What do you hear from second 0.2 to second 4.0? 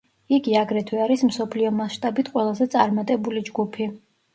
იგი აგრეთვე არის მსოფლიო მასშტაბით ყველაზე წარმატებული ჯგუფი.